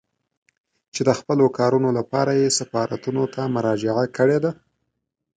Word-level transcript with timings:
چې 0.93 1.01
د 1.07 1.09
خپلو 1.19 1.45
کارونو 1.57 1.89
لپاره 1.99 2.31
يې 2.41 2.47
سفارتونو 2.59 3.23
ته 3.33 3.41
مراجعه 3.55 4.03
کړې 4.17 4.37
ده. 4.43 4.51